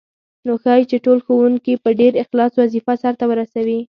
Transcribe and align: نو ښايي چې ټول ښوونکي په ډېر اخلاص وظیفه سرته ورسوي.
نو 0.45 0.53
ښايي 0.63 0.83
چې 0.91 0.97
ټول 1.05 1.19
ښوونکي 1.25 1.73
په 1.83 1.89
ډېر 1.99 2.13
اخلاص 2.23 2.51
وظیفه 2.61 2.93
سرته 3.03 3.25
ورسوي. 3.27 3.79